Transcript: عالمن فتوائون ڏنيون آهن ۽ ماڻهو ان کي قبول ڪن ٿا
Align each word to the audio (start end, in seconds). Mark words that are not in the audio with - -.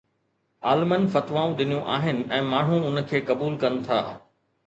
عالمن 0.69 1.03
فتوائون 1.15 1.51
ڏنيون 1.59 1.91
آهن 1.97 2.23
۽ 2.39 2.41
ماڻهو 2.53 2.79
ان 2.87 3.05
کي 3.11 3.23
قبول 3.31 3.61
ڪن 3.65 3.79
ٿا 3.91 4.01